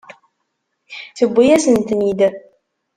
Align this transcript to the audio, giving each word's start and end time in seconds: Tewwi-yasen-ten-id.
Tewwi-yasen-ten-id. 1.17 2.21